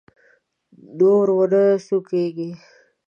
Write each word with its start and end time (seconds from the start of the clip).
نور 0.97 1.27
و 1.35 1.39
نه 1.51 1.63
سونګېږې! 1.85 2.49